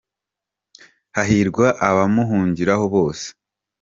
[1.15, 3.27] Hahirwa abamuhungiraho bose.